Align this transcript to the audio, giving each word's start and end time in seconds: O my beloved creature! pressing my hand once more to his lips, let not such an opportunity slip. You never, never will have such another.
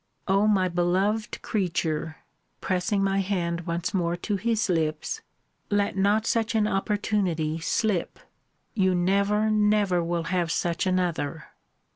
O 0.27 0.47
my 0.47 0.67
beloved 0.67 1.39
creature! 1.43 2.15
pressing 2.59 3.03
my 3.03 3.19
hand 3.19 3.67
once 3.67 3.93
more 3.93 4.15
to 4.15 4.35
his 4.35 4.67
lips, 4.67 5.21
let 5.69 5.95
not 5.95 6.25
such 6.25 6.55
an 6.55 6.67
opportunity 6.67 7.59
slip. 7.59 8.17
You 8.73 8.95
never, 8.95 9.51
never 9.51 10.03
will 10.03 10.23
have 10.33 10.51
such 10.51 10.87
another. 10.87 11.49